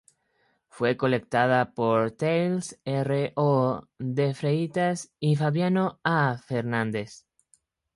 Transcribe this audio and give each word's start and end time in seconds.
Fue 0.67 0.97
colectada 0.97 1.75
por 1.75 2.09
Thales 2.09 2.79
R. 2.85 3.33
O. 3.35 3.85
de 3.99 4.33
Freitas 4.33 5.11
y 5.19 5.35
Fabiano 5.35 5.99
A. 6.03 6.39
Fernandes. 6.39 7.27